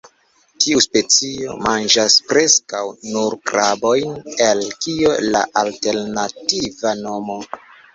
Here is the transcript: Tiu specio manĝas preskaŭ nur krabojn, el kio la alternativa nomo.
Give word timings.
Tiu 0.63 0.79
specio 0.85 1.57
manĝas 1.65 2.15
preskaŭ 2.33 2.81
nur 3.11 3.37
krabojn, 3.53 4.19
el 4.49 4.67
kio 4.83 5.17
la 5.33 5.47
alternativa 5.67 7.01
nomo. 7.09 7.43